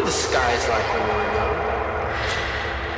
[0.00, 1.56] were the skies like when we were young?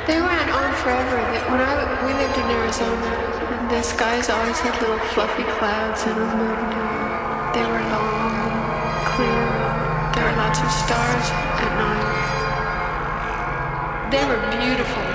[0.07, 1.19] They went on forever.
[1.51, 1.75] When I
[2.05, 3.11] we lived in Arizona,
[3.59, 6.39] and the skies always had little fluffy clouds in them.
[6.39, 8.39] And they were long
[9.11, 9.47] clear.
[10.15, 11.27] There were lots of stars
[11.59, 12.11] at night.
[14.11, 15.12] They were beautiful.